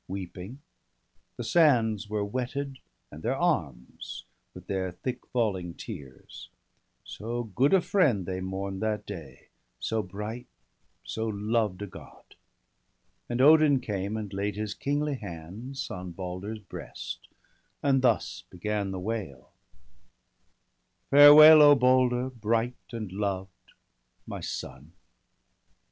Weeping; 0.07 0.61
the 1.37 1.43
sands 1.43 2.09
were 2.09 2.25
wetted, 2.25 2.79
and 3.11 3.21
their 3.21 3.35
arms. 3.35 4.23
With 4.55 4.65
their 4.65 4.91
thick 4.91 5.27
falling 5.27 5.75
tears— 5.75 6.49
so 7.03 7.43
good 7.43 7.71
a 7.71 7.81
friend 7.81 8.25
They 8.25 8.41
mourn'd 8.41 8.81
that 8.81 9.05
day, 9.05 9.49
so 9.77 10.01
bright, 10.01 10.47
so 11.03 11.27
loved 11.27 11.83
a 11.83 11.85
God. 11.85 12.33
And 13.29 13.41
Odin 13.41 13.79
came, 13.79 14.17
and 14.17 14.33
laid 14.33 14.55
his 14.55 14.73
kingly 14.73 15.17
hands 15.17 15.87
1 15.87 15.97
68 15.99 15.99
BALDER 15.99 16.01
DEAD. 16.01 16.01
On 16.07 16.11
Balder's 16.13 16.59
breast, 16.67 17.27
and 17.83 18.01
thus 18.01 18.43
began 18.49 18.89
the 18.89 18.99
wail:— 18.99 19.51
'Farewell, 21.11 21.61
O 21.61 21.75
Balder, 21.75 22.31
bright 22.31 22.75
and 22.91 23.11
loved, 23.11 23.73
my 24.25 24.39
son! 24.41 24.93